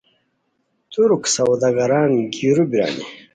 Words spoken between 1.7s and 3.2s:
گران گیرو بیرانی